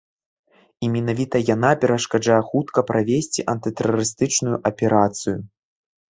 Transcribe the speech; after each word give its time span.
І 0.85 0.87
менавіта 0.95 1.41
яна 1.55 1.71
перашкаджае 1.83 2.39
хутка 2.49 2.79
правесці 2.89 3.47
антытэрарыстычную 3.55 4.55
аперацыю. 4.73 5.37